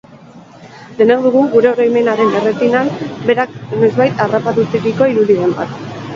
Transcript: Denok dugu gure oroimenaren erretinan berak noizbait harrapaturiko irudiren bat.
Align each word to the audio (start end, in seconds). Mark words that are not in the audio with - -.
Denok 1.01 1.19
dugu 1.25 1.43
gure 1.55 1.69
oroimenaren 1.73 2.33
erretinan 2.39 2.91
berak 3.29 3.55
noizbait 3.75 4.27
harrapaturiko 4.27 5.13
irudiren 5.15 5.57
bat. 5.63 5.81